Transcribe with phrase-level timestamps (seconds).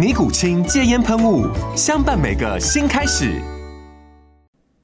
[0.00, 1.46] 尼古清戒烟喷雾，
[1.76, 3.38] 相伴每个新开始。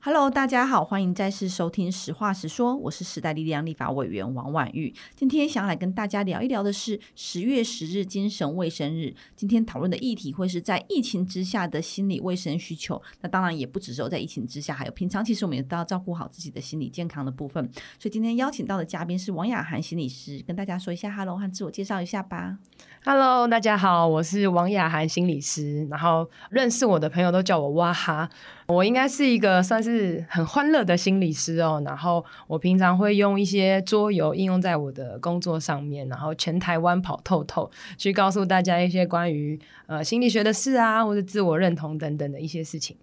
[0.07, 4.95] Hello，大家好，欢迎再次收听《实话实说》，我是时代力量立法委员王婉玉。
[5.17, 9.13] 今天想来跟大家聊一聊的是十月十日精神卫生日。
[9.35, 13.03] 今天讨论的议题会是在疫情之下的心理卫生需求。
[13.21, 17.69] 那当然也不只是在疫情之下，还有平常，其实我们也都要照顾好自己的心理健康的部分。
[17.99, 22.59] 所以今天邀请到的嘉宾是王雅涵心理师，跟大家说一下 Hello 和自我介绍一下吧。
[23.05, 25.85] Hello，大家好，我是王雅涵心理师。
[25.91, 28.31] 然后认识我的朋友都叫我哇哈。
[28.69, 31.81] 我应该是一个算是很欢乐的心理师哦。
[31.85, 42.97] 然后我平常会用一些桌游应用在我的工作上面，然后全台湾跑透透，去告诉大家一些关于呃心理学的事啊，或者自我认同等等的一些事情。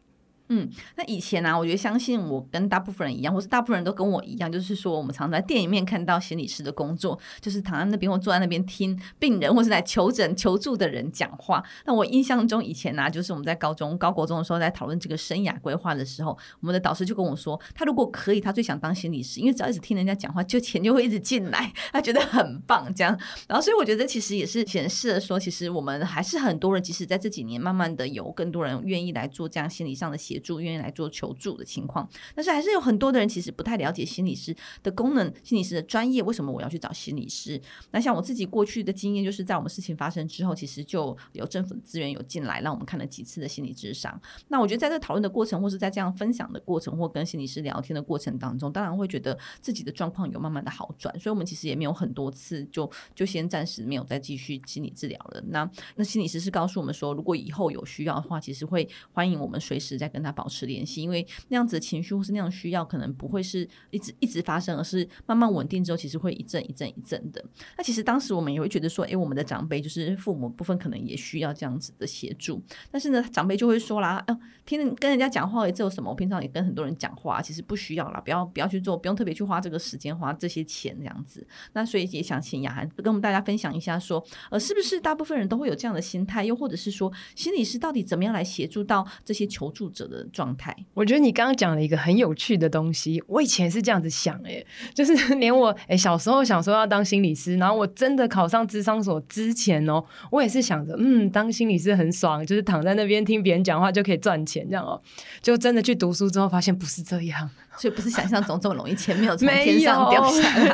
[0.49, 11.63] 嗯，那以前呢、啊，我觉得相信我跟大部分人一样，或是大部分人都跟我一样，就是说我们常在电影里面看到心理师的工作，就是躺在那边或坐在那边听病人或是来求诊求助的人讲话。
[11.85, 23.17] 那我印象中以前呢、啊，就是我们在高中高国中的时候在讨论这个生涯规划的时候，我们的导师就跟我说，他如果可以，他最想当心理师，因为只要一直听人家讲话，就钱就会一直进来， 他觉得很棒这样。
[23.47, 36.23] 然后所以我觉得其实也是显示了说，其实我们还是很多人，即使在这几年慢慢的有更多人愿意来做这样心理上的协协助，愿意来做求助的情况，但是还是有很多的人其实不太了解心理师的功能，心理师的专业。
[36.23, 37.61] 为什么我要去找心理师？
[37.91, 44.19] 那像我自己过去的经验，就是在我们事情发生之后，其实就有政府的资源有进来，让我们看了几次的心理咨商。
[44.47, 51.13] 那我觉得在这讨论的过程，或是在这样分享的过程，或跟心理师聊天的过程当中，当然会觉得自己的状况有慢慢的好转。
[51.19, 55.43] 所以，我们其实也没有很多次就就先暂时没有再继续心理治疗了。
[55.49, 67.43] 那那心理师是告诉我们说，如果以后有需要的话，其实会欢迎我们随时再跟他保持联系，因为那样子的情绪或是那样需要，可能不会是一直一直发生，而是慢慢稳定之后，其实会一阵一阵一阵的。
[67.77, 72.63] 那其实当时我们也会觉得说，诶，我们的长辈就是父母部分，可能也需要这样子的协助。
[72.89, 76.09] 但是呢，长辈就会说啦，哦，听跟人家讲话也只有什么？
[76.09, 81.45] 我平常也跟很多人讲话，其实不需要啦，不要不要去做，不用特别去花这个时间，花这些钱这样子。
[81.73, 86.45] 那所以也想请雅涵跟我们大家分享一下，说，呃，是不是大部分人都会有这样的心态？
[86.45, 90.75] 又或者是说，心理师到底怎么样来协助到这些求助者的状态？
[90.93, 105.01] 我觉得你刚刚讲了一个很有趣的东西，我以前是这样子想诶，就是 连我诶小时候想说要当心理师，然后我真的考上智商所之前哦，我也是想着嗯，当心理师很爽，就是躺在那边听别人讲话就可以赚钱这样哦，
[105.41, 107.49] 就真的去读书之后发现不是这样。
[107.77, 110.73] 所以不是想象中这么容易，钱没有从天上掉下来。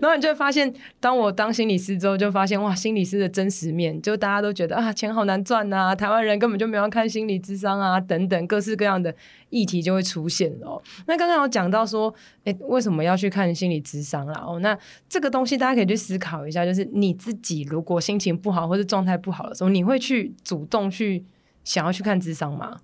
[0.00, 9.14] 然后你就会发现，当我当心理师之后，就发现哇，心理师的真实面，就大家都觉得啊，钱好难赚啊，台湾人根本就没有看心理智商啊，等等各式各样的
[9.50, 10.80] 议题就会出现哦。
[11.06, 14.44] 那刚刚有讲到说，哎，为什么要去看心理智商啦？
[14.46, 14.78] 哦，那
[15.08, 21.24] 这个东西大家可以去思考一下，就是你自己如果心情不好或者状态不好的时候，你会去主动去
[21.64, 22.76] 想要去看智商吗？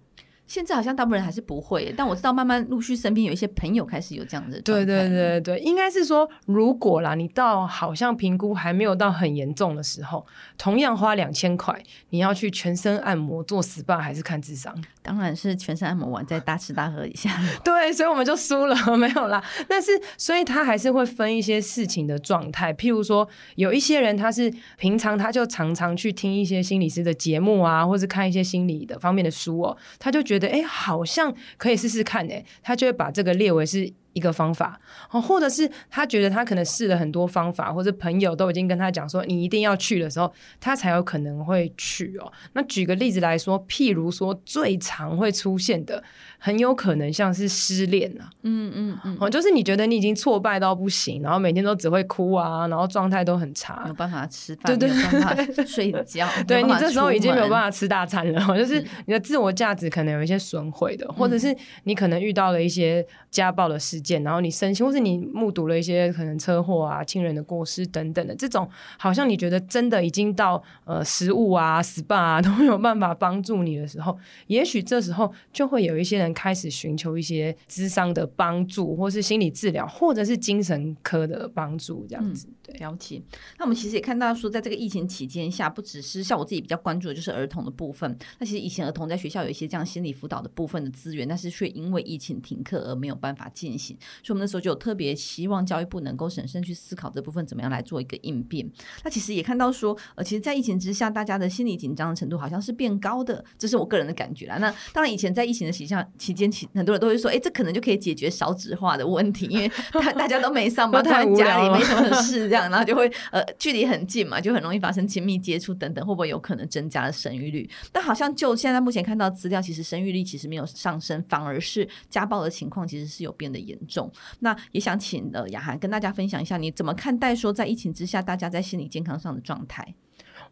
[0.47, 4.63] 现在好像大部分人还是不会，但我知道慢慢陆续身边有一些朋友开始有这样子的。
[4.63, 10.25] 对对对对，应该是说，如果啦，你到好像评估还没有到很严重的时候，
[10.59, 14.75] 同样花两千块，你要去全身按摩、做 SPA 还是看智商？
[15.03, 17.31] 当然是全身按摩完再大吃大喝一下。
[17.65, 19.43] 对，所以我们就输了， 没有啦。
[19.67, 23.27] 但是，所以他还是会分一些事情的状态，譬如说，
[23.57, 30.34] 有一些人他是平常他就常常去听一些心理师的节目啊，或是看一些心理的方面的书哦，他就觉得。
[30.35, 34.81] 觉得哎，好像可以试试看哎，他就会把这个列为是一个方法，
[35.11, 42.33] 哦，或者是他觉得他可能试了很多方法，或者朋友都已经跟他讲说你一定要去的时候，他才有可能会去哦。
[42.55, 46.03] 那举个例子来说，譬如说最常会出现的，
[46.39, 68.69] 很有可能像是失恋啊，嗯嗯嗯，哦，就是你觉得你已经挫败到不行，然后每天都只会哭啊，然后状态都很差，没有办法吃饭，对对，没有办法睡觉， 对你这时候已经没有办法吃大餐了， 就是你的自我价值可能有一些损毁的，或者是你可能遇到了一些家暴的事件，然后你身心，或是你目睹了一些可能车祸啊、亲人的过失等等的这种，
[68.99, 74.17] 好像你觉得真的已经到呃食物啊、SPA 啊 都没有办法帮助你的时候，
[74.47, 82.47] 也许这时候就会有一些人开始寻求一些智商的帮助，或是心理治疗，或者是精神科的帮助，这样子。
[82.49, 83.21] 嗯对，了解。
[83.59, 88.17] 那我们其实也看到说，在这个疫情期间下，不只是像我自己比较关注的就是儿童的部分。
[88.39, 93.94] 那其实以前儿童在学校有一些这样心理辅导的部分的资源，但是却因为疫情停课而没有办法进行。
[94.23, 98.69] 所以，我们那时候就有特别希望教育部能够审慎去思考这部分怎么样来做一个应变。
[99.03, 104.57] 那其实也看到说，呃，其实，在疫情之下，大家的心理紧张的程度好像是变高的，这是我个人的感觉啦。
[104.59, 112.49] 那当然，以前在疫情的期间期间，其很多人都会说，哎，这可能就可以解决少子化的问题，因为大大家都没上班， 他在家里没什么事。
[112.49, 117.69] 这样，然后就会呃距离很近嘛，就很容易发生亲密接触等等，会不会有可能增加了生育率？
[117.93, 124.11] 但好像就现在目前看到资料，其实生育率其实没有上升，反而是家暴的情况其实是有变得严重。
[124.41, 129.95] 那也想请呃雅涵跟大家分享一下，你怎么看待说在疫情之下大家在心理健康上的状态？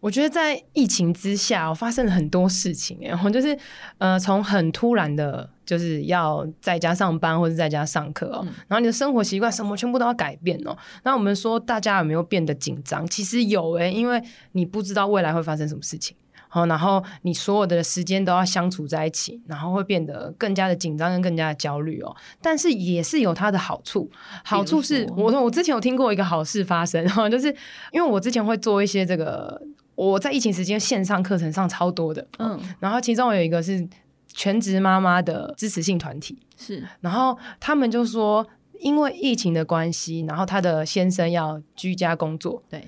[0.01, 3.57] 我觉得在疫情之下，哦，发生了很多事情，然后就是
[3.99, 5.49] 呃从很突然的。
[5.65, 10.77] 就是要在家上班或者在家上课哦，嗯、然后你的生活习惯什么全部都要改变哦。
[11.05, 13.07] 那我们说大家有没有变得紧张？
[13.07, 16.15] 其实有诶，因为你不知道未来会发生什么事情，
[16.53, 22.15] 好，然后你所有的时间都要相处在一起，然后会变得更加的紧张跟更加的焦虑哦。
[22.43, 24.11] 但是也是有它的好处，
[24.45, 27.49] 好处是我说我之前有听过一个好事发生哈，就是
[27.91, 29.61] 因为我之前会做一些这个
[29.95, 33.89] 我在疫情时间线上课程上超多的，嗯，然后其中有一个是。
[34.35, 38.47] 全职妈妈的支持性团体是，然后他们就说，
[38.81, 42.83] 因为疫情的关系，然后他的先生要居家工作，对，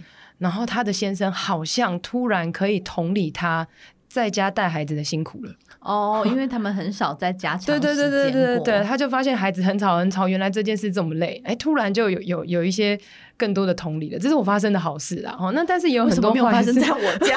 [0.45, 3.67] 然后他的先生好像突然可以同理他
[4.15, 5.53] 在家带孩子的辛苦了。
[5.81, 12.97] 哦，因为他们很少在家对对对对对对，他就发现孩子很吵很吵，原来这件事这么累，哎，突然就有有有一些。
[13.37, 15.37] 更多的同理了，这是我发生的好事啊！
[15.55, 17.37] 那但是也有很多坏事发生在我家，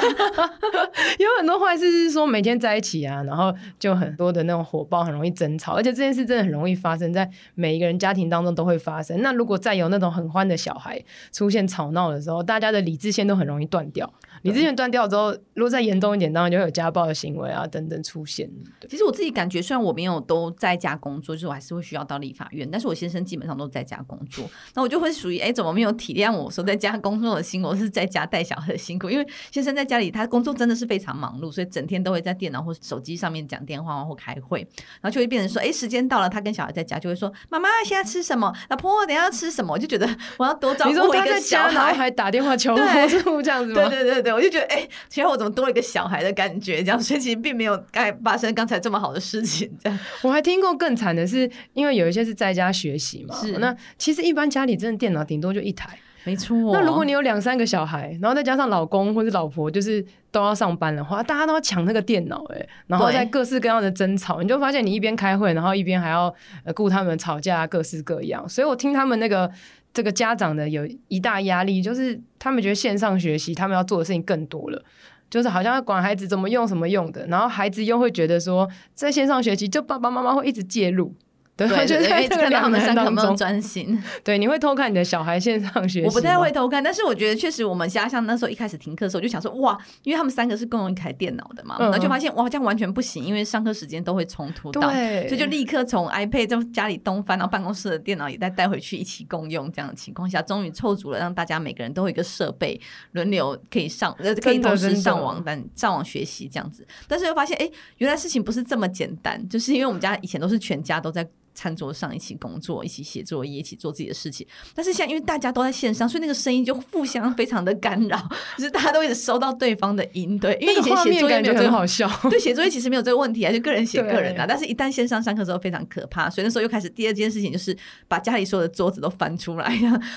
[1.17, 9.19] 有很多坏事是说每天在一起啊，然后就很多的那种火爆，很容易争吵，而且这件事真的很容易发生在每一个人家庭当中都会发生。
[9.23, 14.07] 那如果再有那种很欢的小孩出现吵闹的时候，大家的理智线都很容易断掉。
[14.47, 18.49] 理智线断掉之后，如果再严重一点，当然就会有家暴的行为啊等等出现。
[18.89, 25.91] 其实我自己感觉，虽然我没有都在家工作，就是我还是会需要到立法院，但是我先生基本上都在家工作， 那我就会属于哎，怎么没有？
[25.97, 29.09] 体谅我说在家工作的辛苦，是在家带小孩的辛苦。
[29.09, 34.59] 因为先生在家里，他工作真的是非常忙碌，所以整天都会在电脑或手机上面讲电话或开会，
[35.01, 38.53] 然后就会变成说，哎，时间到了，他跟小孩在家就会说，妈妈现在吃什么？
[38.69, 39.73] 老婆等下要吃什么？
[39.73, 40.07] 我就觉得
[40.37, 42.75] 我要多照顾一个小孩，然后还打电话求
[43.23, 43.73] 助 这样子。
[43.73, 46.83] 对对对对，我就觉得，哎，其实我怎么多了一个小孩的感觉？
[46.83, 49.69] 这样，所以其实并没有该发生刚才这么好的事情。
[49.83, 55.97] 这样，我还听过更惨的是，因为有一些是在家学习嘛，是那其实一般家里真的电脑顶多就一台。
[56.23, 66.33] 没错，那如果你有两三个小孩，然后再加上老公或者老婆，就是都要上班的话，大家都要抢那个电脑，哎，然后在各式各样的争吵，你就发现你一边开会，然后一边还要
[66.65, 68.47] 呃顾他们吵架，各式各样。
[68.49, 69.49] 所以我听他们那个
[69.97, 74.79] 这个家长的有一大压力，就是他们觉得线上学习，他们要做的事情更多了，
[75.27, 81.15] 就是好像要管孩子怎么用什么用的，然后孩子又会觉得说，在线上学习，就爸爸妈妈会一直介入。
[81.57, 84.01] 对，对，对，看到他们上课有没有专心。
[84.23, 86.05] 对，你会偷看你的小孩线上学习？
[86.05, 99.71] 我不太会偷看，但是我觉得确实，我们家乡那时候一开始停课的时候，就想说哇，因为他们三个是共用一台电脑的嘛，然后就发现哇，这样完全不行，因为上课时间都会冲突到，所以就立刻从 iPad 在家里东翻，然后办公室的电脑也再带回去一起共用。
[99.71, 102.79] 这样的情况下，终于凑足了，让大家每个人都有一个设备
[103.13, 106.85] 轮流可以上，呃可以同时上网，但上网学习这样子。
[107.07, 111.27] 但是又发现，哎，原来事情不是这么简单，就是因为我们家以前都是全家都在。
[111.57, 114.45] 餐桌上一起工作，一起写作业，一起做自己的事情。
[114.75, 120.37] 但是现在因为大家都在线上，所以那个声音就互相非常的干扰，就是大家都一直收到对方的音。
[120.37, 122.07] 对，因为以前写作业没有这个好笑。
[122.29, 124.45] 对，写作业其实没有这个问题啊，就个人写个人啊。
[124.47, 127.75] 但是一旦线上上课之后非常可怕，所以那时候又开始第二件事情就是
[128.07, 129.67] 把家里所有的桌子都翻出来，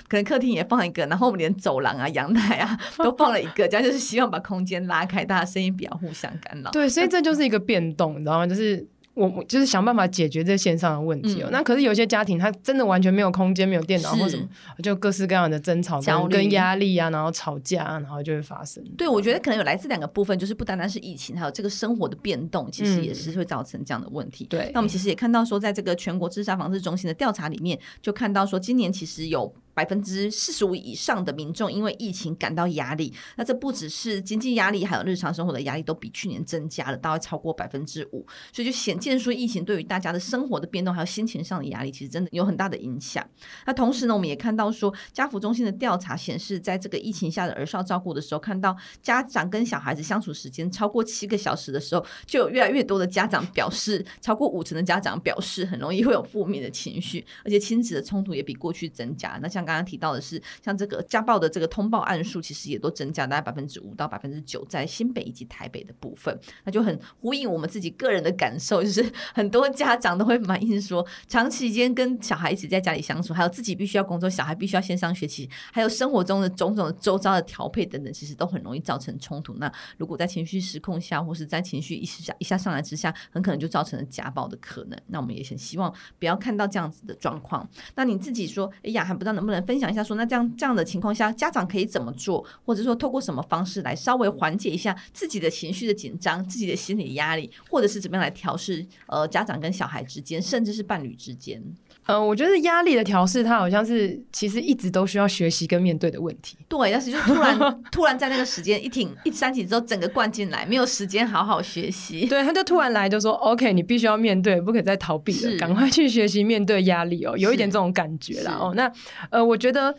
[0.09, 6.71] 可能客厅也放一个，然后我们连走廊啊、阳台啊都放了一个，这样就是希望把空间拉开，大家声音不要互相干扰。
[6.71, 8.47] 对，所以这就是一个变动，你知道吗？
[8.47, 8.87] 就是。
[9.15, 11.49] 我我就是想办法解决这线上的问题哦。
[11.51, 14.47] 嗯、那可是有些家庭，他真的完全没有空间，没有电脑或什么，
[14.83, 18.83] 就各式各样的争吵跟跟压力啊，然后吵架，然后就会发生。
[18.97, 24.47] 对，我觉得可能有来自两个部分，就是不单单是疫情，还有这个生活的变动，其实也是会造成这样的问题。
[24.47, 29.53] 对、嗯，那我们其实也看到说，在这个全国自杀防治中心的调查里面，就看到说，今年其实有。
[29.81, 43.27] 百分之四十五以上的民众因为疫情感到压力，那这不只是经济压力，还有日常生活的压力都比去年增加了，大概超过百分之五，所以就显见说疫情对于大家的生活的变动还有心情上的压力，其实真的有很大的影响。
[43.65, 59.39] 那同时呢，我们也看到说家福中心的调查显示，在这个疫情下的儿少照顾的时候，看到家长跟小孩子相处时间超过七个小时的时候，就有越来越多的家长表示，超过五成的家长表示很容易会有负面的情绪，而且亲子的冲突也比过去增加。
[59.41, 79.55] 那像刚刚提到的是，像这个家暴的这个通报案数，其实也都增加大概百分之五到百分之九，在新北以及台北的部分，那就很呼应我们自己个人的感受，就是很多家长都会反映说，长期间跟小孩一起在家里相处，还有自己必须要工作，小孩必须要线上学习，还有生活中的种种周遭的调配等等，其实都很容易造成冲突。
[79.55, 84.99] 那如果在情绪失控下，或是在情绪一下一下上来之下，很可能就造成了家暴的可能。
[85.07, 87.69] 那我们也很希望不要看到这样子的状况。
[87.95, 90.05] 那你自己说，哎呀，还不知道能不能分享一下。
[90.05, 92.45] 说：“那这样这样的情况下，家长可以怎么做？
[92.65, 98.85] 或者说，透过什么方式来稍微缓解一下自己的情绪的紧张、自己的心理压力，或者是怎么样来调试？
[99.07, 101.63] 呃，家长跟小孩之间，甚至是伴侣之间。
[102.07, 106.57] 呃，我觉得压力的调试，它好像是其实一直都需要学习跟面对的问题。
[106.69, 107.59] 对，但是就突然
[107.93, 112.27] 突然在那个时间一停一三起之后，整个灌进来，没有时间好好学习。
[112.27, 118.57] 对，他就突然来就说：‘OK，你必须要面对，不可以再逃避了，赶快去学习面对压力哦。’有一点这种感觉啦。
[118.61, 118.91] 哦，那
[119.31, 119.95] 呃，我觉得。”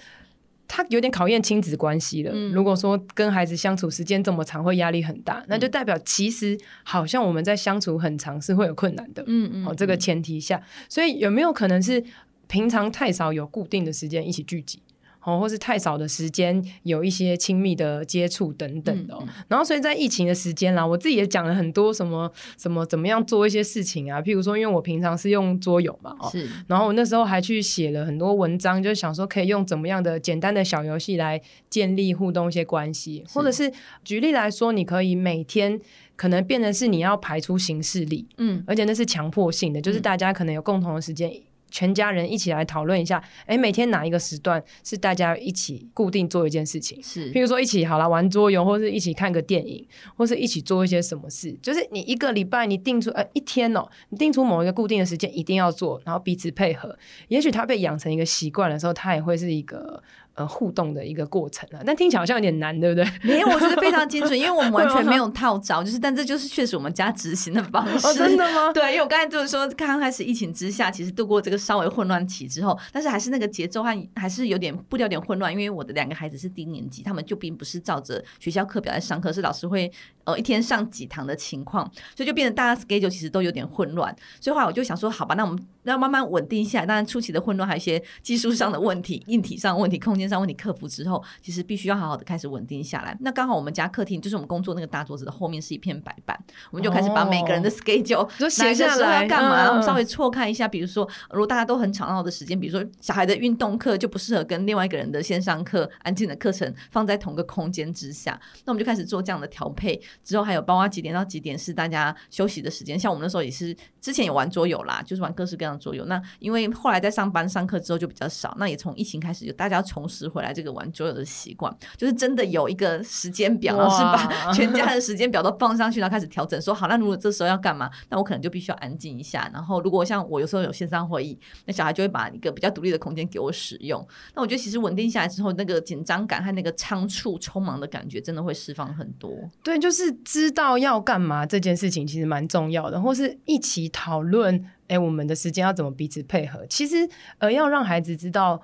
[0.73, 2.31] 他有点考验亲子关系了。
[2.33, 9.21] 嗯、如果说跟孩子相处时间这么长，会压力很大，那就代表其实好像我们在相处很长是会有困难的。
[9.27, 12.01] 嗯嗯，哦，这个前提下，所以有没有可能是
[12.47, 14.81] 平常太少有固定的时间一起聚集？
[15.23, 19.27] 哦，或是太少的时间有一些亲密的接触等等的，哦，嗯。
[19.27, 33.71] 嗯，然后所以在疫情的时间啦，我自己也讲了很多什么什么怎么样做一些事情啊，譬如说，因为我平常是用桌游嘛，哦，是，然后我那时候还去写了很多文章，就想说可以用怎么样的简单的小游戏来建立互动一些关系，或者是。
[34.03, 35.79] 举例来说，你可以每天
[36.15, 41.31] 可能变成是你要排出行事力，嗯，而且那是强迫性的，就是大家可能有共同的时间。
[41.71, 47.01] 全家人一起来讨论一下，哎，每天哪一个时段是大家一起固定做一件事情？
[47.01, 51.57] 是，譬如说一起好了玩桌游，或是一起看个电影，或是一起做一些什么事。
[51.61, 56.95] 就是你一个礼拜你定出，呃，一天哦，你定出某一个固定的时间一定要做，然后彼此配合。
[57.29, 60.03] 也许他被养成一个习惯的时候，他也会是一个。
[60.33, 63.05] 呃，互动的一个过程啊，但听起来好像有点难，对不对？
[63.21, 68.07] 没有，我觉得非常精准，因为我们完全没有 套招，就是，但这就是确实我们家执行的方式。
[68.07, 68.71] 哦，真的吗？
[68.73, 79.91] 对，因为我刚才就是说，刚开始疫情之下，其实度过这个稍微混乱期之后，但是还是那个节奏还还是有点步调有点混乱，因为我的两个孩子是低年级，他们就并不是照着学校课表来上课，是老师会
[80.23, 81.85] 呃一天上几堂的情况，
[82.15, 84.15] 所以就变得大家 schedule 其实都有点混乱。
[84.39, 86.85] 所以后来我就想说，好吧，那我们要慢慢稳定下来。
[86.85, 93.15] 当然初期的混乱还有一些技术上的问题、硬体上的问题、空间上问题克服之后，其实必须要好好的开始稳定下来。
[93.21, 96.37] 那刚好我们家客厅就是我们工作那个大桌子的后面是一片白板，
[96.71, 100.67] 我们就开始把每个人的 schedule 就写下来，要干嘛，我们稍微错看一下。
[100.67, 110.01] 比如说，如果大家都很吵闹的时间，比如说小孩的运动课就不适合跟另外一个人的线上课、安静的课程放在同个空间之下，那我们就开始做这样的调配。
[110.23, 116.05] 之后还有包括几点到几点是大家休息的时间，像我们那时候也是之前有玩桌游啦，就是玩各式各样的桌游。
[116.05, 120.87] 那因为后来在上班上课之后就比较少，那也从疫情开始就大家重拾回来这个玩。
[120.93, 126.61] 所有的习惯就是真的有一个时间表，然后是把 全家的时间表都放上去，然后开始调整。
[126.61, 129.49] 说好，那如果这时候要干嘛，那我可能就必须要安静一下。
[129.53, 134.05] 然后如果像我有时候有线上会议，那小孩就会把一个比较独立的空间给我使用。
[134.35, 139.31] 那我觉得其实稳定下来之后，那个紧张感和那个仓促匆忙的感觉，真的会释放很多。
[139.63, 146.65] 对，就是知道要干嘛这件事情其实蛮重要的，或是一起讨论，哎，我们的时间要怎么彼此配合。
[146.69, 148.61] 其实呃，要让孩子知道。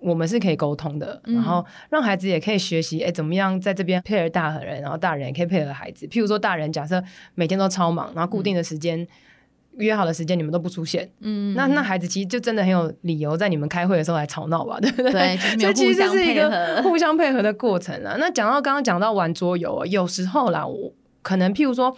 [0.00, 6.06] 我们是可以沟通的，然后让孩子也可以学习，哎，怎么样在这边配合大人，然后大人也可以配合孩子。
[6.06, 7.02] 譬如说，大人假设
[7.34, 9.06] 每天都超忙，然后固定的时间、嗯、
[9.78, 15.12] 约好的时间你们都不出现，嗯，那那孩子其实就真的很有理由在你们开会的时候来吵闹吧，对 不对？
[15.12, 18.16] 对，这其实是一个 互相配合的过程啊。
[18.18, 20.92] 那讲到刚刚讲到玩桌游，有时候啦，我
[21.22, 21.96] 可能譬如说。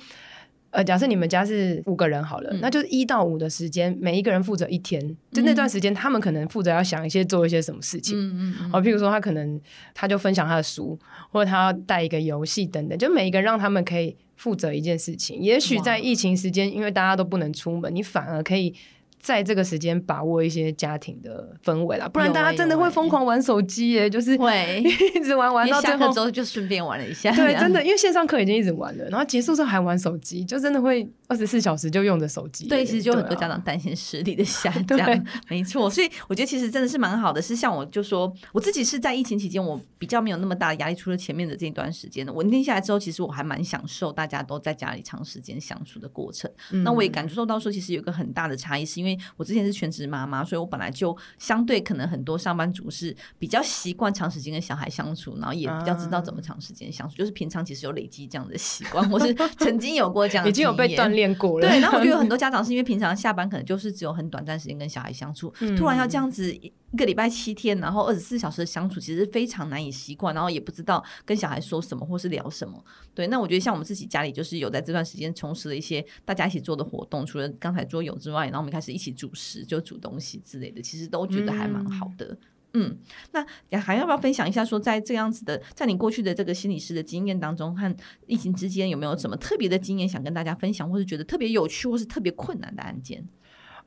[0.73, 5.00] 呃，假设你们家是五个人好了，嗯、那就是一到五的时间，每一个人负责一天，
[5.31, 8.19] 就那段时间，他们可能负责要想一些做一些什么事情。
[8.19, 9.61] 嗯嗯，哦，譬如说他可能
[9.95, 10.99] 他就分享他的书，
[11.31, 15.38] 或者他要带一个游戏等等，就每一个人让他们可以负责一件事情。
[15.41, 18.75] 也许在疫情时间，因为大家都不能出门，你反而可以。
[19.23, 24.83] 在这个时间把握一些家庭的氛围啦，不然大家真的会疯狂玩手机耶，就是会
[25.14, 27.31] 一直玩玩到最后之后就顺便玩了一下。
[27.31, 32.67] 对，真的，因为线上课已经一直玩了，然后结束之后还玩手机，就真的会二十四小时就用着手机。
[32.67, 35.88] 对，其实就很多家长担心视力的下 降， 没错。
[35.88, 46.50] 所以我觉得其实真的是蛮好的，是像我就说我自己是在疫情期间，我比较没有那么大的压力，除了前面的这一段时间的稳定下来之后，其实我还蛮享受大家都在家里长时间相处的过程。
[46.73, 49.92] 嗯、那我也感受到说，其实有一个很大的差异，是因为我之前是全。
[49.92, 61.69] 职妈妈，所以我本来就相对可能很多上班族是比较习惯长时间跟小孩相处，然后也比较知道怎么长时间相处，就是平常其实有累积这样的习惯，或是 曾经有过这样的，已经有被锻炼过了。
[61.69, 66.59] 对，然后我觉得有很多 家长是因为平常下班可能就是只有很短暂时间跟小孩相处，嗯、突然要这样子。
[66.92, 72.85] 一个礼拜七天，然后二十四小时的相处，其实非常难以习惯，然后也不知道跟小孩说什么或是聊什么。
[73.14, 82.26] 对，那我觉得像我们自己家里，就是有在这段时间充实了一些大家一起做的活动，除了刚才桌游之外，然后我们开始一起煮食，就煮东西之类的，其实都觉得还蛮好的。
[82.75, 82.97] 嗯，
[83.32, 87.94] 嗯，那还要不要分享一下，说在这样子的，在你过去的这个心理师的经验当中，和
[88.26, 93.26] 疫情之间有没有什么特别的经验想跟大家分享，或是觉得特别有趣或是特别困难的案件？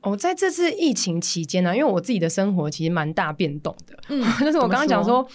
[0.02, 5.26] 哦，在这次疫情期间呢、啊，因为我自己的生活其实蛮大变动的，嗯， 就是我刚刚讲说。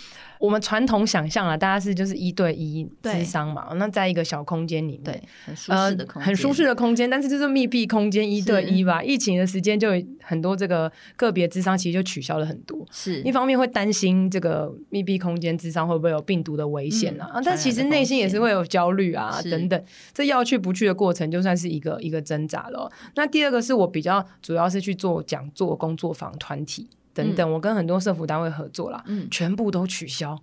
[0.42, 9.04] 我们传统想象啊，大家是就是一对一智商嘛，那在一个小空间里面，对，很舒适的空间，呃，很舒适的空间，但是就是密闭空间一对一吧。
[9.04, 9.90] 疫情的时间就
[10.24, 13.22] 很多这个个别智商其实就取消了很多，是。
[13.22, 19.80] 一方面会担心这个密闭空间智商会不会有病毒的危险啊，嗯、但其实内心也是会有焦虑啊等等，
[20.12, 22.92] 这要去不去的过程就算是一个一个挣扎了。
[23.14, 26.88] 那第二个是我比较主要是去做讲座、工作坊、团体。
[27.14, 30.38] 等等，我跟很多社服单位合作啦，嗯，全部都取消，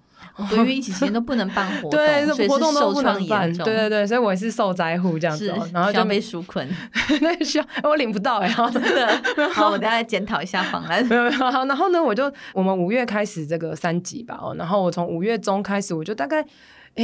[0.50, 6.68] 对于疫情期间都不能办活 动，对，活动都不能办，对对对，所以我也是受灾户这样子，然后就被纾困，
[7.22, 9.08] 那需要我领不到哎， 真的，
[9.54, 16.44] 好，我等下来检讨一下方案，没有没有，好，然后呢，我就我们五月开始这个三级吧，哦，然后我从五月中开始，我就大概。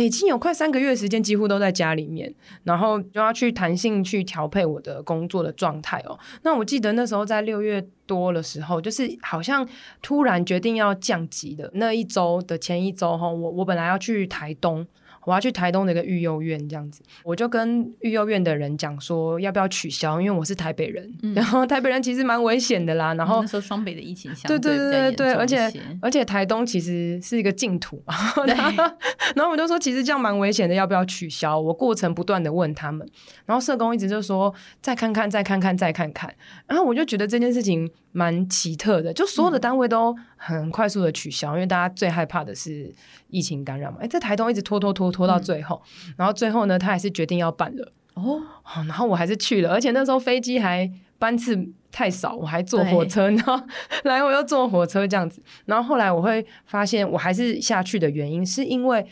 [0.03, 2.35] 已经有快三个月的时间，几乎都在家里面，
[2.65, 6.19] 然后就要去弹性去调配我的工作的状态哦。
[6.43, 9.69] 那我记得那时候在六月多的时候，就是好像
[10.03, 14.87] 突然决定要降级的那一周的前一周哈，我我本来要去台东。
[15.27, 20.21] 我要去台东的一个育幼院，这样子，我就跟育幼院的人讲说，要不要取消？
[20.21, 23.15] 因为我是台北人，嗯、然后台北人其实蛮危险的啦。
[23.15, 28.15] 然后那时候双北的疫情相对对对对对，而且而且台东其实是一个净土嘛。
[28.45, 28.55] 对
[29.35, 31.59] 然后我就说，其实这样蛮危险的，要不要取消？
[31.59, 33.09] 我过程不断的问他们，
[33.47, 36.33] 然后社工一直就说再看看，再看看，再看看。
[36.67, 42.95] 然后我就觉得这件事情蛮奇特的，就所有的单位都很快速的取消，嗯、因为大家最害怕的是
[43.29, 43.99] 疫情感染嘛。
[44.01, 48.41] 哎，在台东一直拖拖拖拖到最后，嗯、然后最后呢，他还是决定要办了哦。
[48.87, 51.59] 然后我还是去了，而且那时候飞机还班次
[51.91, 53.61] 太少，我还坐火车，然后
[54.05, 55.43] 来我又坐火车这样子。
[55.65, 59.05] 然后后来我会发现，我还是下去的原因是因为。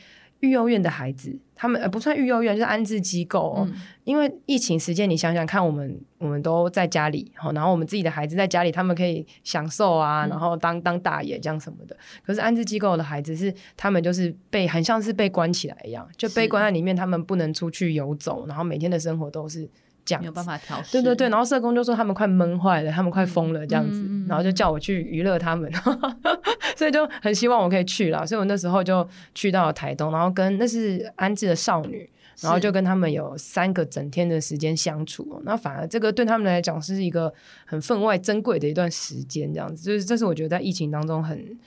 [0.42, 3.68] 育幼院的孩子，他们呃不算育幼院，就是安置机构哦。
[3.68, 3.74] 嗯、
[4.04, 11.96] 因为疫情时间，你想想看，我们我们都在家里，然后我们自己的孩子在家里，他们可以享受啊，嗯、然后当当大爷这样什么的。
[12.26, 19.68] 可是安置机构的孩子是，他们就是被很像是被关起来一样，就被关在里面，他们不能出去游走，然后每天的生活都是。
[20.04, 26.38] 这样没有办法调适，对对对，然后社工就说他们快闷坏了，他们快疯了这样子，嗯、然后就叫我去娱乐他们， 嗯、
[26.76, 32.08] 所以就很希望我可以去了，所以我那时候就去到了台东，然后跟那是安置的少女，
[32.40, 37.32] 然后就跟他们有三个整天的时间相处，那反而这个对他们来讲是一个
[37.64, 41.58] 很分外珍贵的一段时间，这样子，就是这是我觉得在疫情当中很。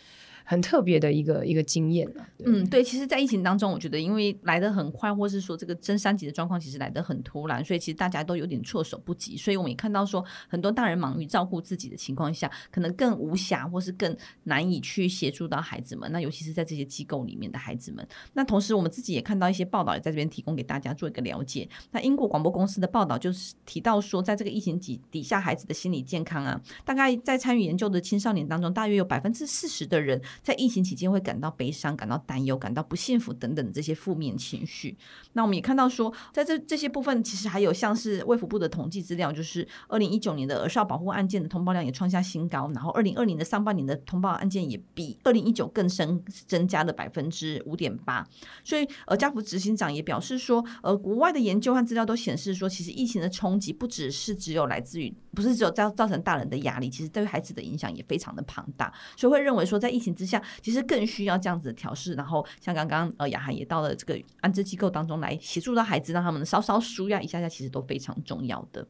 [0.45, 2.07] 很特别的一个一个经验。
[2.45, 9.35] 嗯，对，其实，在疫情当中，我觉得因为来得很快，或是说这个真三级的状况其实来得很突然，所以其实大家都有点措手不及。
[9.35, 16.09] 所以我们也看到说，很多大人忙于照顾自己的情况下，可能更无暇，或是更难以去协助到孩子们。
[16.11, 18.07] 那尤其是在这些机构里面的孩子们。
[18.33, 21.67] 那同时，我们自己也看到一些报道，也在这边提供给大家做一个了解。
[21.91, 30.21] 那英国广播公司的报道就是提到说，在这个疫情底底下，孩子的心理健康啊，大概在参与研究的青少年当中，大约有百分之四十的人。
[30.41, 34.97] 在疫情期间会感到悲伤、感到担忧、感到不幸福等等这些负面情绪。
[35.33, 48.25] 那我们也看到说，在这这些部分，其实还有像是卫福部的统计资料，就是二零一九年的儿少保护案件的通报量也创下新高，然后二零二零的上半年的通报案件也比二零一九更升增加了百分之五点八。
[48.63, 58.93] 所以，呃，家福执行长也表示说，呃，国外的研究和资料都显示说，其实疫情的冲击不只是只有来自于，不是只有造造成大人的压力，其实对孩子的影响也非常的庞大。
[59.17, 62.13] 所以会认为说，在疫情之像，其实更需要这样子的调试。
[62.13, 68.85] 然后像刚刚呃雅涵也到了这个安置机构当中来协助到孩子，让他们稍稍舒压一下下，其实都非常重要的。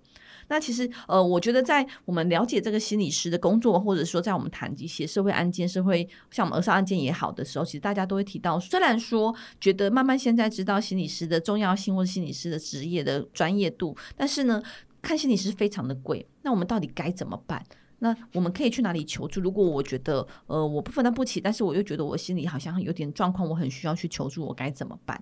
[0.47, 14.61] 那其实，呃，我觉得在我们了解这个心理师的工作，或者说在我们谈一些社会案件、社会像我们儿少案件也好的时候，其实大家都会提到，虽然说觉得慢慢现在知道心理师的重要性或者心理师的职业的专业度，但是呢，
[15.01, 16.23] 看心理师非常的贵。
[16.43, 17.65] 那我们到底该怎么办？
[18.05, 19.41] 那我们可以去哪里求助？
[19.41, 25.19] 如果我觉得，呃，我不负担不起，但是我又觉得我心里好像有点状况，我很需要去求助，我该怎么办？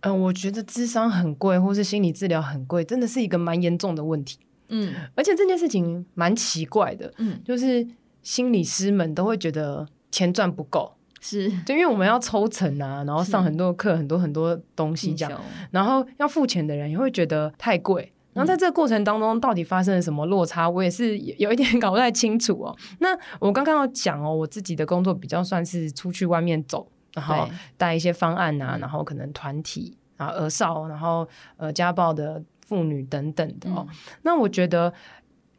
[0.00, 4.38] 嗯、呃，我觉得智商很贵，或是心理治疗很贵，真的是一个蛮严重的问题。
[4.68, 7.86] 嗯，而且这件事情蛮奇怪的，嗯，就是
[8.22, 22.76] 心理师们都会觉得钱赚不够，是，就因为我们要抽成啊，然后上很多课，很多很多东西这样，然后要付钱的人也会觉得太贵，然后在这个过程当中，到底发生了什么落差，我也是有一点 搞不太清楚哦。
[23.00, 23.08] 那
[23.40, 32.42] 我刚刚要讲哦，我自己的工作比较算是出去外面走，然后带一些方案啊，然后可能团体啊、儿少，然后呃家暴的。
[32.68, 34.92] 妇女等等的哦，嗯、那我觉得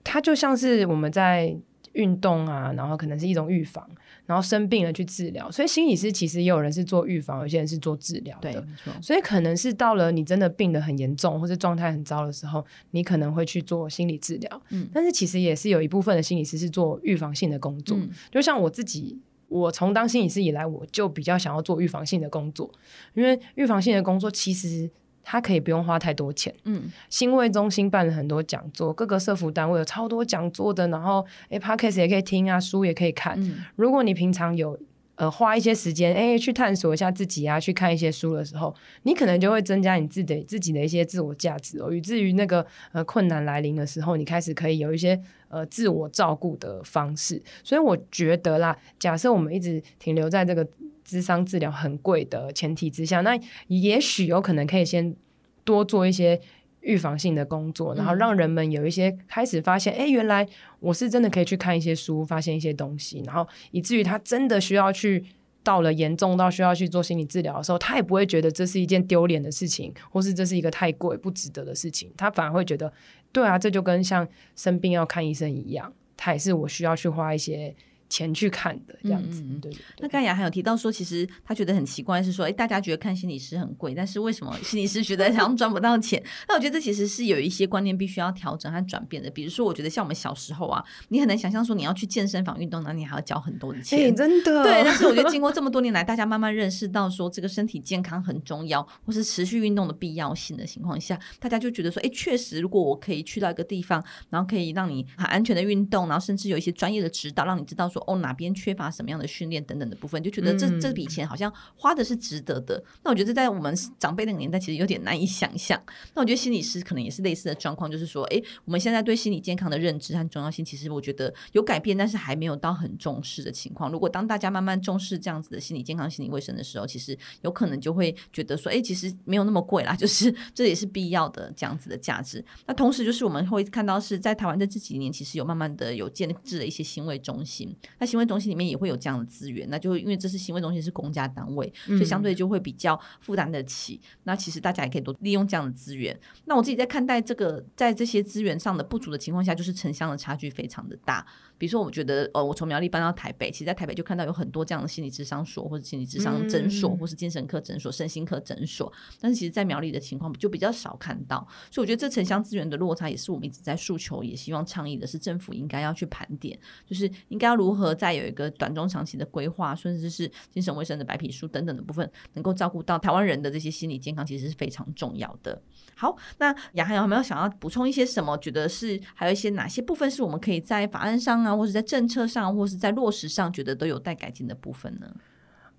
[0.03, 1.57] 它就像是我们在
[1.97, 3.85] 运动啊，然后可能是一种预防，
[4.25, 5.51] 然后生病了去治疗。
[5.51, 8.51] 所以心理师其实也有人是做预防，有些人是做治疗的。
[8.51, 8.93] 对。
[9.01, 14.61] 所以可能是到了你真的病得很严重，或者状态很糟的时候，你可能会去做心理治疗。
[14.69, 17.97] 嗯，但是其实也是有一部分的心理师是做预防性的工作。
[17.97, 22.71] 嗯、就像我自己，我从当心理师以来，我就比较想要做预防性的工作，
[23.13, 24.89] 因为预防性的工作其实。
[25.29, 33.33] 他可以不用花太多钱，嗯，新卫中心办了很多讲座，各个社服单位有超多讲座的，然后诶 Podcast 也可以听啊，书也可以看。
[33.37, 34.79] 嗯，如果你平常有
[35.15, 47.43] 呃花一些时间，诶去探索一下自己啊，去看一些书的时候，你可能就会增加你自己自己的一些自我价值哦，以至于那个呃困难来临的时候，你开始可以有一些呃自我照顾的方式。
[47.65, 50.65] 所以我觉得啦，假设我们一直停留在这个。
[51.07, 55.15] 咨商治疗很贵的前提之下，那也许有可能可以先
[55.63, 56.39] 多做一些
[56.81, 60.45] 预防性的工作，然后让人们有一些开始发现，哎、嗯，原来
[60.81, 65.23] 我是真的可以去看一些书，发现一些东西，然后以至于他真的需要去
[65.63, 72.91] 到了严重到需要去做心理治疗的时候，他也不会觉得这是一件丢脸的事情，或是这是一个太贵不值得的事情，他反而会觉得，
[73.31, 77.73] 对啊，这就跟像生病要看医生一样，他也是我需要去花一些。
[78.09, 79.81] 前去看的这样子，嗯、对，对，对。
[79.99, 86.21] 那盖亚还有提到说，其实他觉得很奇怪，是说，哎，大家觉得看心理师很贵，但是为什么心理师觉得好像赚不到钱？
[86.47, 89.29] 那我觉得这其实是有一些观念必须要调整和转变的。
[89.29, 94.63] 比如说，我觉得像我们小时候啊，你很难想象说你要去健身房运动，那你还要交很多的钱，真的。
[94.63, 108.77] 对，但是我觉得 经过这么多年来，大家慢慢认识到说这个身体健康很重要，或是持续运动的必要性的情况下，大家就觉得说，哎，确实，如果我可以去到一个地方，然后可以让你很安全的运动，然后甚至有一些专业的指导，让你知道说，哦，哪边缺。
[108.77, 112.81] 乏什么样的训练等等的部分，就觉得这这笔钱好像花的是值得的。
[113.03, 115.81] 那我觉得在我们长辈那个年代，其实有点难以想象。
[116.13, 123.91] 那我觉得心理师可能也是类似的状况，就是说，诶，我们现在对心理健康的认知和重要性，其实我觉得有改变，但是还没有到很重视的情况。
[123.91, 132.45] 如果当大家慢慢重视这样子的心理健康、心理卫生的时候，其实有可能就会觉得说，诶，其实没有那么贵啦， 就是这也是必要的这样子的价值。
[132.67, 137.75] 那同时，就是我们会看到是在台湾的这几年，其实有慢慢的有建制了一些行为中心。
[137.97, 138.67] 那行为中心里面。
[138.67, 143.97] 也会有这样的资源，那就因为这是行为中心是公家单位，所以相对就会比较负担得起。
[144.03, 146.19] 嗯、那其实大家也可以多利用这样的资源。
[146.45, 151.25] 那我自己在看待这个，在这些资源上的不足的情况下，就是城乡的差距非常的大。
[151.57, 158.91] 比如说，我觉得，呃，我从苗栗搬到台北，其实，在台北就看到有很多这样的心理智商所，或者心理智商诊所，或是精神科诊所、身心科诊所。
[159.19, 161.47] 但是，其实，在苗栗的情况就比较少看到。
[161.71, 175.61] 所以，我觉得这城乡资源的落差，也是我们一直在诉求，也希望倡议的是，政府应该要去盘点，就是应该要如何再有一个短中长期的规划，甚至是精神卫生的白皮书等等的部分，能够照顾到台湾人的这些心理健康，其实是非常重要的。
[175.95, 178.37] 好，那雅涵有没有想要补充一些什么？
[178.37, 185.07] 觉得是还有一些哪些部分是我们可以在法案上啊，或者在政策上，或是在落实上，觉得都有待改进的部分呢？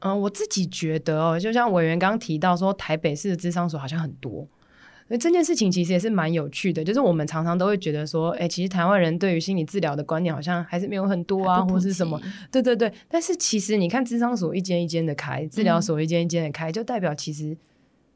[0.00, 4.46] 嗯、我自己觉得哦，就像委员刚刚提到说，台北市的智商所好像很多，
[5.08, 6.84] 所以这件事情其实也是蛮有趣的。
[6.84, 12.20] 就是我们常常都会觉得说，哎，其实台湾人对于心理治疗的观念好像还是没有很多啊，或是什么？
[12.52, 12.92] 对对对。
[13.08, 17.56] 但是其实你看，咨商所一间一间的开，治疗所一间一间的开，嗯、就代表其实。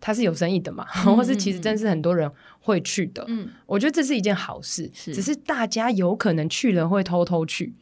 [0.04, 2.28] 它是有生意的嘛，嗯、或是其实真是很多人
[2.58, 3.24] 会去的。
[3.28, 7.72] 嗯，我觉得这是一件好事，是只是大家有可能去了会偷偷去，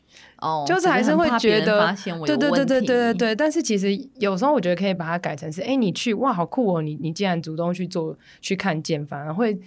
[0.41, 1.95] 哦，就是还是会觉得，
[2.27, 3.35] 对对对对对对对。
[3.37, 9.59] 但是其实有时候我觉得可以把它改成是，哎，你去哇，好酷哦，你你竟然主动去做去看见，反而会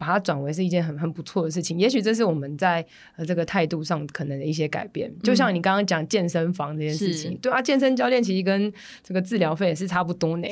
[0.00, 1.78] 把它转为是一件很很不错的事情。
[1.78, 2.82] 也许这是我们在
[3.16, 5.12] 呃这个态度上可能的一些改变。
[5.22, 10.48] 就像你刚刚讲健身房这件事情，对啊，健身教练其实跟这个治疗费也是差不多呢。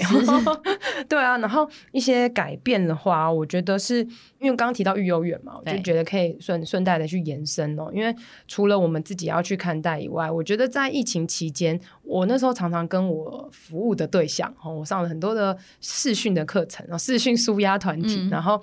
[1.08, 4.00] 对啊，然后一些改变的话，我觉得是
[4.38, 7.90] 因为刚刚提到育幼院嘛，我就觉得可以顺顺带的去延伸哦。
[7.94, 8.14] 因为
[8.46, 18.56] 除了我们自己要去看待以外，我觉得在疫情期间，我那时候常常跟我服务的对象，哦我上了很多的视讯的课程，然后视讯舒压团体，嗯、然后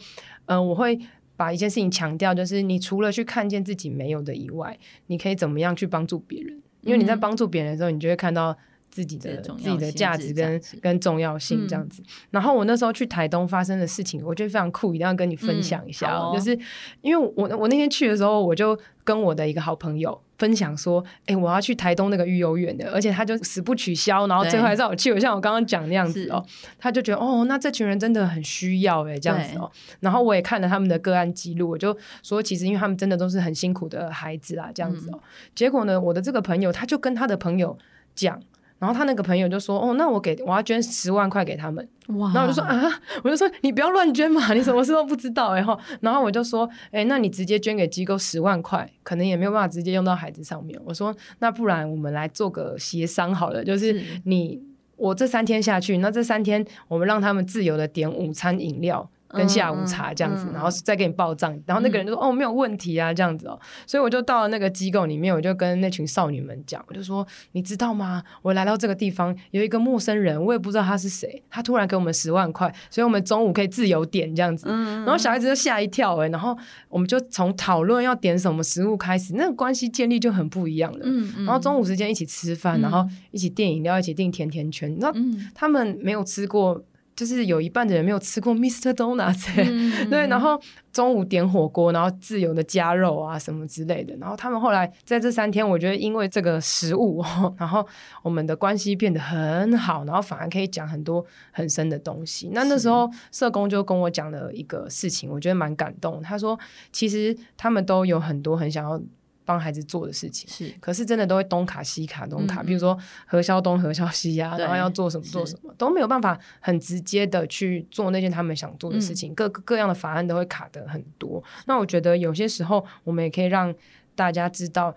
[0.47, 0.99] 嗯、呃，我会
[1.37, 4.77] 把一件事情强调，就是你除了去看见自己没有的以外，
[5.07, 6.61] 你可以怎么样去帮助别人？
[6.81, 8.57] 因为你在帮助别人的时候，你就会看到。
[8.91, 16.17] 自己的自己的价值跟跟重要性这样子，然后我那时候去台东发生的事情，我觉得非常酷，一定要跟你分享一下。
[16.33, 16.57] 就是
[17.01, 26.45] 因为我我那天去的时候，我就跟我的一个好朋友分享说，哎，我要去台东那个育幼院的，而且他就死不取消，然后最后还是我去，我像我刚刚讲那样子哦，
[26.77, 29.71] 他就觉得哦，那这群人真的很需要哎，这样子哦。
[29.99, 35.19] 然后我也看了他们的个案记录，我就说，其实因为他们真的都是很辛苦的孩子啊，这样子哦。
[35.53, 37.77] 结果呢，我的这个朋友他就跟他的朋友
[38.13, 38.41] 讲。
[38.77, 42.31] 然后他那个朋友就说：“哦，那我给我要捐十万块给他们。”哇！
[42.33, 54.61] 然后我就说：“啊，我就说你不要乱捐嘛， 你什么事都不知道。”然后，然后我就说：“哎，那你直接捐给机构十万块，可能也没有办法直接用到孩子上面。”我说：“那不然我们来做个协商好了，就是你
[54.97, 68.23] 我这三天下去，那这三天我们让他们自由的点午餐饮料。”跟下午茶这样子，然后再给你报账，嗯、然后那个人就说：“哦，没有问题啊，这样子哦。”所以我就到了那个机构里面，我就跟那群少女们讲，我就说：“你知道吗？
[68.41, 74.67] 我来到这个地方，有一个陌生人，我也不知道他是谁，他突然给我们十万块，所以我们中午可以自由点这样子。
[74.69, 76.57] 嗯”然后小孩子就吓一跳哎，然后
[76.89, 81.05] 我们就从讨论要点什么食物开始，那个关系建立就很不一样了。
[81.45, 84.97] 然后中午时间一起吃饭，然后一起订饮料，一起订甜甜圈。
[84.99, 86.83] 那、嗯、他们没有吃过。
[87.15, 88.91] 就是有一半的人没有吃过 Mr.
[88.91, 90.59] Donuts，嗯、 对，然后
[90.91, 97.23] 中午点火锅，然后自由的加肉啊什么之类的，然后他们后来在这三天，我觉得因为这个食物，
[97.57, 97.87] 然后
[98.21, 102.49] 我们的关系变得很好，然后反而可以讲很多很深的东西。
[102.53, 106.21] 那那时候社工就跟我讲了一个事情，我觉得蛮感动。
[106.21, 106.59] 他说，
[106.91, 109.01] 其实他们都有很多很想要。
[109.45, 121.41] 帮孩子做的事情是，可是真的都会东卡西卡东卡，嗯、比如说核销东核销西呀、啊，然后要做什么做什么都没有办法很直接的去做那件他们想做的事情，嗯、各各样的法案都会卡得很多。
[121.67, 123.73] 那我觉得有些时候我们也可以让
[124.15, 124.87] 大家知道，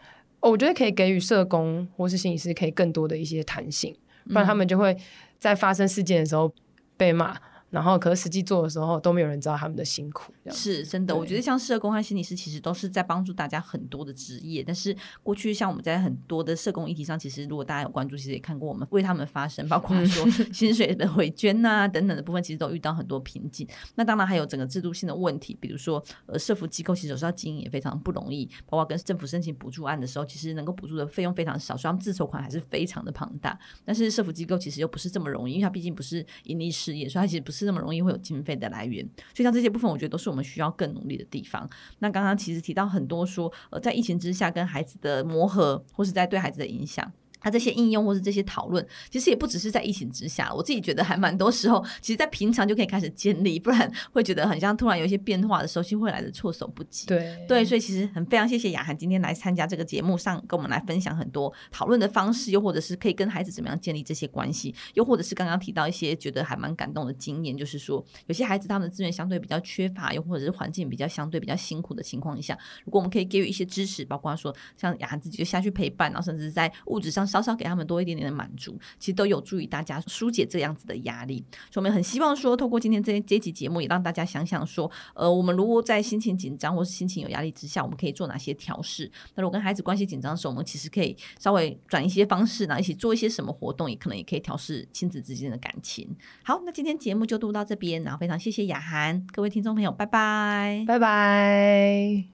[0.40, 4.96] 哦、我觉得可以给予社工或是心理师可以更多的一些弹性，不然他们就会
[5.38, 6.52] 在发生事件的时候
[6.96, 7.36] 被骂。
[7.70, 11.14] 然后，可是实际做的时候都没有人知道他们的辛苦，是真的。
[11.14, 14.62] 我觉得像社工和心理师其实都是在帮助大家很多的职业。
[14.62, 23.68] 但是过去像我们在很多的社工议题上，其实如果大家有关注，其实也看过我们为他们发声，包括说 薪水的回捐呐、啊、等等的部分，其实都遇到很多瓶颈。
[23.96, 33.58] 那当然还有整个制度性的问题，比如说呃，社福机构其实有时候经营也非常不容易，包括跟政府申请补助案的时候，其实能够补助的费用非常少，所以他们自筹款还是非常的庞大。
[33.84, 41.68] 但是社福机构其实又不是这么容易，因为它毕竟不是盈利事业，所以它其实不是是那么容易会有经费的来源，所以像这些部分，我觉得都是我们需要更努力的地方。
[41.98, 47.12] 那刚刚其实提到很多说，呃，在疫情之下跟孩子的磨合，或是在对孩子的影响。
[47.40, 57.06] 它这些应用或是这些讨论，其实也不只是在疫情之下，我自己觉得还蛮多时候，其实在平常就可以开始建立，不然会觉得很像突然有一些变化的时候，其实会来的措手不及。
[57.06, 81.44] 对对，所以其实很非常谢谢雅涵今天来参加这个节目上，跟我们来分享很多讨论的方式，又或者是可以跟孩子怎么样建立这些关系，又或者是刚刚提到一些觉得还蛮感动的经验，就是说有些孩子他们的资源相对比较缺乏，又或者是环境比较相对比较辛苦的情况下，如果我们可以给予一些支持，包括说像雅涵自己就下去陪伴，然后甚至在物质上稍稍给他们多一点点的满足，其实都有助于大家疏解这样子的压力。
[81.70, 89.10] 所以我们很希望说，透过今天这这期节目，也让大家想想说，呃，我们如果在心情紧张或是心情有压力之下，我们可以做哪些调试？
[89.34, 96.08] 那如果跟孩子关系紧张的时候，我们其实可以稍微转一些方式，然后一起做一些什么活动，也可能也可以调试亲子之间的感情。
[96.42, 102.24] 好，那今天节目就录到这边，然后非常谢谢雅涵，各位听众朋友，拜拜，拜拜。